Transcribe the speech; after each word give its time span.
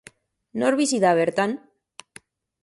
Nor 0.63 0.77
bizi 0.79 1.01
da 1.03 1.11
bertan? 1.19 1.55